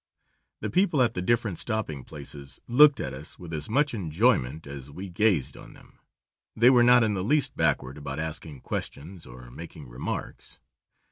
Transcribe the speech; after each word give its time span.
The 0.61 0.71
people 0.71 1.03
at 1.03 1.13
the 1.13 1.21
different 1.21 1.59
stopping 1.59 2.03
places 2.03 2.59
looked 2.67 2.99
at 2.99 3.13
us 3.13 3.37
with 3.37 3.53
as 3.53 3.69
much 3.69 3.93
enjoyment 3.93 4.65
as 4.65 4.89
we 4.89 5.11
gazed 5.11 5.55
on 5.55 5.73
them. 5.75 5.99
They 6.55 6.71
were 6.71 6.81
not 6.83 7.03
in 7.03 7.13
the 7.13 7.23
least 7.23 7.55
backward 7.55 7.99
about 7.99 8.17
asking 8.17 8.61
questions 8.61 9.27
or 9.27 9.51
making 9.51 9.87
remarks. 9.87 10.57